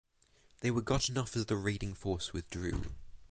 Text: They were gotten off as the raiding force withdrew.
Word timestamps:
They 0.61 0.71
were 0.71 0.81
gotten 0.81 1.15
off 1.19 1.35
as 1.35 1.45
the 1.45 1.55
raiding 1.55 1.93
force 1.93 2.33
withdrew. 2.33 2.85